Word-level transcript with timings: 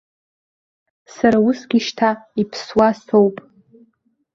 Сара 1.15 1.37
усгьы 1.47 1.79
шьҭа 1.85 2.09
иԥсуа 2.41 2.89
соуп. 3.03 3.35